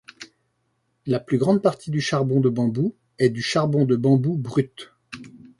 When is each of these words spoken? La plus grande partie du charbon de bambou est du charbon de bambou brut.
La 1.05 1.19
plus 1.19 1.37
grande 1.37 1.61
partie 1.61 1.91
du 1.91 2.01
charbon 2.01 2.39
de 2.39 2.49
bambou 2.49 2.95
est 3.19 3.29
du 3.29 3.43
charbon 3.43 3.85
de 3.85 3.95
bambou 3.95 4.35
brut. 4.35 4.91